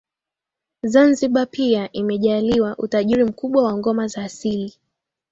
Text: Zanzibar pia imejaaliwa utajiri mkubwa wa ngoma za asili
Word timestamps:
Zanzibar 0.83 1.47
pia 1.47 1.91
imejaaliwa 1.91 2.77
utajiri 2.77 3.23
mkubwa 3.23 3.63
wa 3.63 3.77
ngoma 3.77 4.07
za 4.07 4.23
asili 4.23 4.73